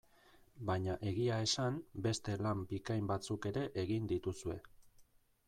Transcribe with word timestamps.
Baina 0.69 0.95
egia 1.11 1.37
esan, 1.47 1.77
beste 2.07 2.39
lan 2.47 2.65
bikain 2.73 3.11
batzuk 3.13 3.47
ere 3.53 3.67
egin 3.85 4.11
dituzue. 4.15 4.59